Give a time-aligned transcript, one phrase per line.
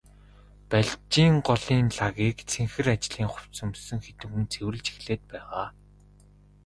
[0.69, 5.65] Балжийн голын лагийг цэнхэр ажлын хувцас өмссөн хэдэн хүн цэвэрлэж эхлээд байгаа.